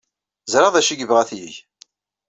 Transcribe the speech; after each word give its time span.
Ẓriɣ 0.51 0.69
d 0.73 0.77
acu 0.79 0.91
ay 0.91 0.97
yebɣa 0.99 1.19
ad 1.21 1.27
t-yeg. 1.29 1.55